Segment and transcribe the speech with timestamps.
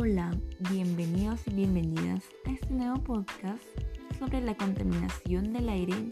[0.00, 0.30] Hola,
[0.70, 3.64] bienvenidos y bienvenidas a este nuevo podcast
[4.16, 6.10] sobre la contaminación del aire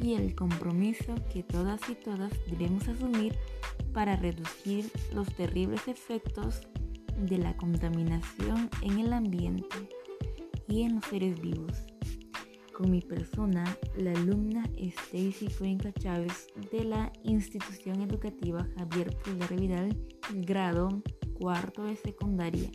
[0.00, 3.34] y el compromiso que todas y todas debemos asumir
[3.92, 6.68] para reducir los terribles efectos
[7.16, 9.76] de la contaminación en el ambiente
[10.68, 11.82] y en los seres vivos.
[12.72, 13.64] Con mi persona,
[13.96, 19.96] la alumna Stacy Cuenca Chávez de la institución educativa Javier Pulgar Vidal,
[20.32, 21.02] grado
[21.40, 22.70] cuarto de secundaria,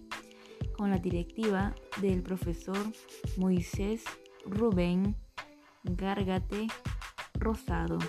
[0.81, 2.76] con la directiva del profesor
[3.38, 4.03] Moisés
[4.48, 5.16] Rubén
[5.84, 6.66] Gárgate
[7.35, 7.99] Rosado.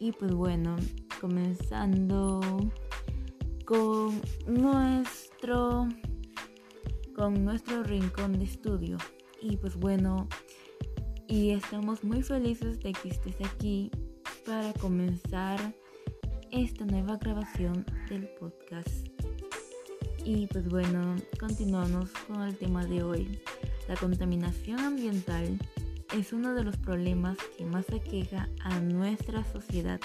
[0.00, 0.76] Y pues bueno,
[1.20, 2.40] comenzando
[3.66, 5.86] con nuestro
[7.14, 8.96] con nuestro rincón de estudio.
[9.42, 10.28] Y pues bueno,
[11.26, 13.90] y estamos muy felices de que estés aquí
[14.46, 15.74] para comenzar
[16.50, 19.17] esta nueva grabación del podcast.
[20.24, 23.40] Y pues bueno, continuamos con el tema de hoy.
[23.88, 25.58] La contaminación ambiental
[26.16, 30.00] es uno de los problemas que más aqueja a nuestra sociedad.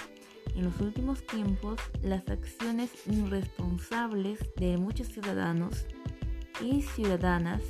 [0.55, 5.85] En los últimos tiempos, las acciones irresponsables de muchos ciudadanos
[6.61, 7.61] y ciudadanas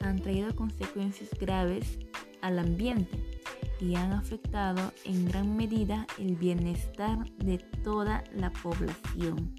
[0.00, 1.98] han traído consecuencias graves
[2.40, 3.18] al ambiente
[3.80, 9.57] y han afectado en gran medida el bienestar de toda la población.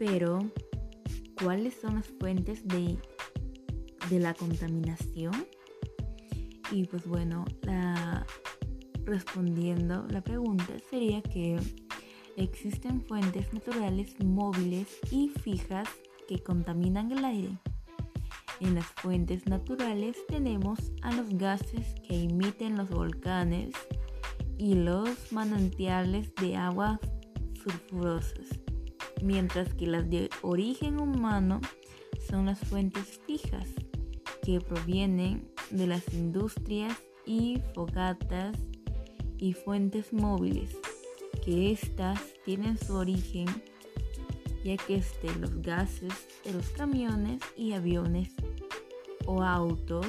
[0.00, 0.38] Pero,
[1.42, 2.96] ¿cuáles son las fuentes de,
[4.08, 5.34] de la contaminación?
[6.72, 7.44] Y pues bueno,
[9.04, 11.58] respondiendo la pregunta sería que
[12.38, 15.86] existen fuentes naturales móviles y fijas
[16.26, 17.58] que contaminan el aire.
[18.60, 23.74] En las fuentes naturales tenemos a los gases que emiten los volcanes
[24.56, 27.00] y los manantiales de aguas
[27.62, 28.59] sulfurosas,
[29.22, 31.60] mientras que las de origen humano
[32.28, 33.68] son las fuentes fijas
[34.42, 36.96] que provienen de las industrias
[37.26, 38.56] y fogatas
[39.38, 40.76] y fuentes móviles,
[41.44, 43.46] que éstas tienen su origen
[44.64, 46.12] ya que este, los gases
[46.44, 48.30] de los camiones y aviones
[49.26, 50.06] o autos,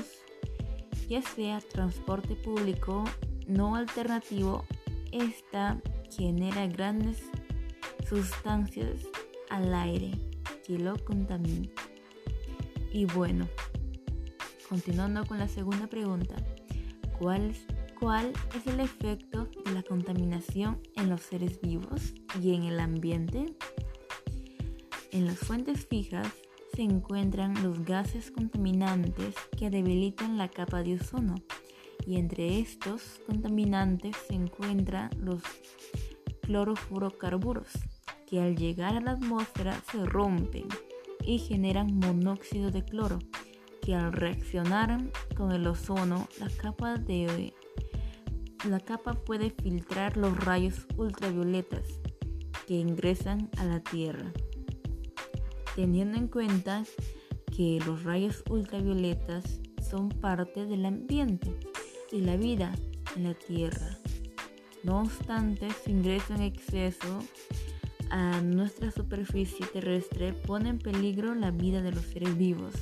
[1.08, 3.03] ya sea transporte público
[3.47, 4.66] no alternativo,
[5.12, 7.22] esta genera grandes
[8.11, 9.07] sustancias
[9.49, 10.11] al aire
[10.66, 11.72] que lo contaminan.
[12.91, 13.47] Y bueno,
[14.67, 16.35] continuando con la segunda pregunta,
[17.17, 17.53] ¿cuál,
[17.97, 23.55] ¿cuál es el efecto de la contaminación en los seres vivos y en el ambiente?
[25.11, 26.28] En las fuentes fijas
[26.75, 31.35] se encuentran los gases contaminantes que debilitan la capa de ozono
[32.05, 35.43] y entre estos contaminantes se encuentran los
[36.41, 37.69] clorofurocarburos
[38.31, 40.66] que al llegar a la atmósfera se rompen
[41.24, 43.19] y generan monóxido de cloro
[43.81, 45.00] que al reaccionar
[45.36, 47.53] con el ozono la capa de
[48.68, 52.00] la capa puede filtrar los rayos ultravioletas
[52.68, 54.31] que ingresan a la Tierra
[55.75, 56.84] teniendo en cuenta
[57.56, 59.59] que los rayos ultravioletas
[59.90, 61.53] son parte del ambiente
[62.12, 62.74] y la vida
[63.16, 63.97] en la Tierra.
[64.84, 67.20] No obstante, su ingreso en exceso
[68.11, 72.73] a nuestra superficie terrestre pone en peligro la vida de los seres vivos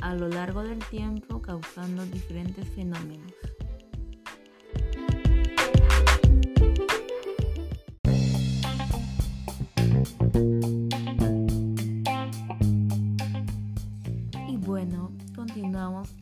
[0.00, 3.32] a lo largo del tiempo causando diferentes fenómenos.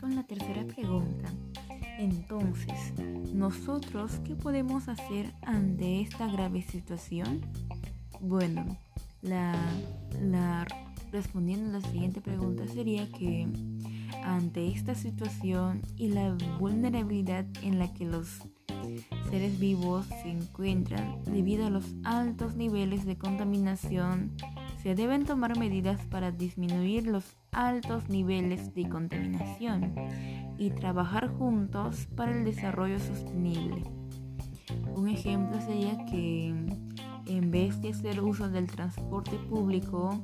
[0.00, 1.32] con la tercera pregunta.
[1.98, 2.92] Entonces,
[3.32, 7.40] ¿nosotros qué podemos hacer ante esta grave situación?
[8.26, 8.64] Bueno,
[9.20, 9.54] la,
[10.18, 10.66] la,
[11.12, 13.46] respondiendo a la siguiente pregunta sería que
[14.24, 18.40] ante esta situación y la vulnerabilidad en la que los
[19.28, 24.32] seres vivos se encuentran debido a los altos niveles de contaminación
[24.82, 29.94] se deben tomar medidas para disminuir los altos niveles de contaminación
[30.56, 33.82] y trabajar juntos para el desarrollo sostenible.
[34.94, 36.54] Un ejemplo sería que
[37.26, 40.22] en vez de hacer uso del transporte público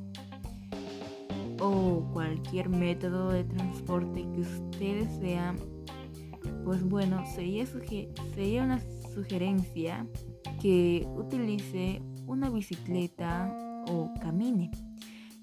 [1.61, 5.59] o cualquier método de transporte que ustedes sean,
[6.65, 7.67] pues bueno, sería,
[8.35, 8.81] sería una
[9.15, 10.07] sugerencia
[10.61, 13.53] que utilice una bicicleta
[13.89, 14.71] o camine,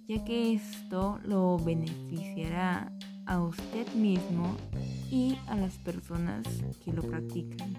[0.08, 2.92] ya que esto lo beneficiará
[3.26, 4.56] a usted mismo
[5.12, 6.46] y a las personas
[6.84, 7.76] que lo practican,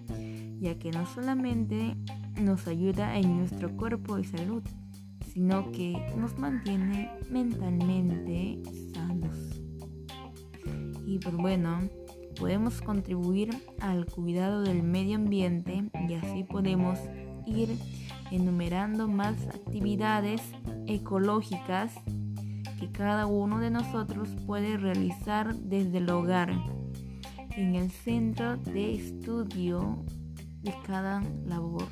[0.61, 1.97] ya que no solamente
[2.41, 4.63] nos ayuda en nuestro cuerpo y salud,
[5.33, 8.63] sino que nos mantiene mentalmente
[8.93, 9.37] sanos.
[11.07, 11.81] Y pues bueno,
[12.39, 13.51] podemos contribuir
[13.81, 16.99] al cuidado del medio ambiente y así podemos
[17.47, 17.77] ir
[18.31, 20.43] enumerando más actividades
[20.87, 21.95] ecológicas
[22.79, 26.51] que cada uno de nosotros puede realizar desde el hogar
[27.57, 30.05] en el centro de estudio
[30.63, 31.89] de cada labor.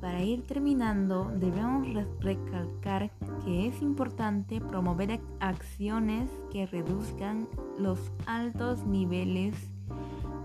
[0.00, 1.86] Para ir, terminando, debemos
[2.20, 3.10] recalcar
[3.44, 7.48] que es importante promover acciones que reduzcan
[7.78, 9.54] los altos niveles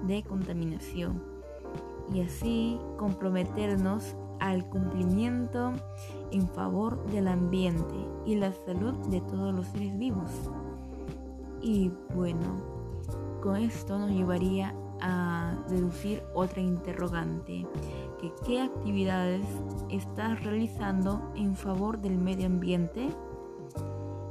[0.08, 1.22] de contaminación
[2.14, 5.74] y así comprometernos al cumplimiento
[6.32, 7.96] en favor del ambiente
[8.26, 10.32] y la salud de todos los seres vivos.
[11.62, 12.62] Y bueno,
[13.42, 17.66] con esto nos llevaría a deducir otra interrogante,
[18.20, 19.46] que qué actividades
[19.90, 23.10] estás realizando en favor del medio ambiente.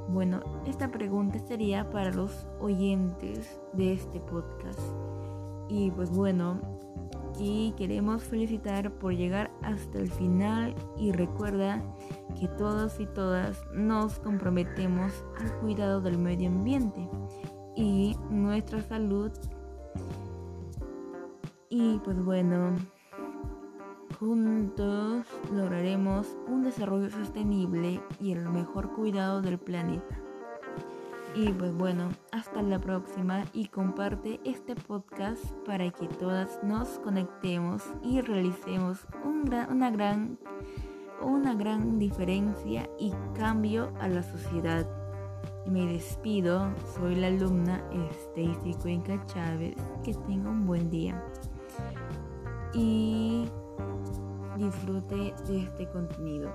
[0.09, 4.81] Bueno, esta pregunta sería para los oyentes de este podcast.
[5.69, 6.61] Y pues bueno,
[7.39, 11.83] y queremos felicitar por llegar hasta el final y recuerda
[12.39, 17.09] que todos y todas nos comprometemos al cuidado del medio ambiente
[17.77, 19.31] y nuestra salud.
[21.69, 22.75] Y pues bueno,
[24.19, 30.21] juntos lograremos un desarrollo sostenible y el mejor cuidado del planeta.
[31.35, 37.85] Y pues bueno, hasta la próxima y comparte este podcast para que todas nos conectemos
[38.03, 40.39] y realicemos una, gran,
[41.23, 44.87] una gran diferencia y cambio a la sociedad.
[45.67, 51.23] Me despido, soy la alumna Stacy Cuenca Chávez, que tenga un buen día
[52.73, 53.45] y
[54.59, 56.53] disfrute de este contenido.